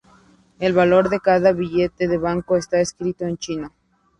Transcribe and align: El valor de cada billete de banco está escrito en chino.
El 0.57 0.73
valor 0.73 1.09
de 1.11 1.19
cada 1.19 1.51
billete 1.53 2.07
de 2.07 2.17
banco 2.17 2.57
está 2.57 2.81
escrito 2.81 3.25
en 3.25 3.37
chino. 3.37 3.71